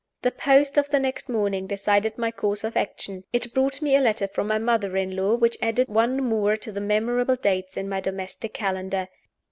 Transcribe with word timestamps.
The 0.23 0.31
post 0.31 0.79
of 0.79 0.89
the 0.89 0.99
next 0.99 1.29
morning 1.29 1.67
decided 1.67 2.17
my 2.17 2.31
course 2.31 2.63
of 2.63 2.75
action. 2.75 3.23
It 3.31 3.53
brought 3.53 3.83
me 3.83 3.95
a 3.95 4.01
letter 4.01 4.27
from 4.27 4.47
my 4.47 4.57
mother 4.57 4.97
in 4.97 5.15
law, 5.15 5.35
which 5.35 5.57
added 5.61 5.89
one 5.89 6.23
more 6.23 6.57
to 6.57 6.71
the 6.71 6.81
memorable 6.81 7.35
dates 7.35 7.77
in 7.77 7.87
my 7.87 7.99
domestic 8.01 8.51
calendar. 8.55 9.09